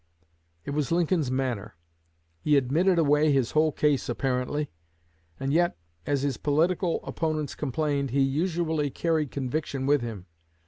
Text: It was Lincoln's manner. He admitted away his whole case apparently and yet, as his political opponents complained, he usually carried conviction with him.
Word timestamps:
It 0.65 0.71
was 0.71 0.91
Lincoln's 0.91 1.29
manner. 1.29 1.75
He 2.39 2.57
admitted 2.57 2.97
away 2.97 3.31
his 3.31 3.51
whole 3.51 3.71
case 3.71 4.09
apparently 4.09 4.71
and 5.39 5.53
yet, 5.53 5.77
as 6.07 6.23
his 6.23 6.37
political 6.37 7.05
opponents 7.05 7.53
complained, 7.53 8.09
he 8.09 8.21
usually 8.21 8.89
carried 8.89 9.29
conviction 9.29 9.85
with 9.85 10.01
him. 10.01 10.25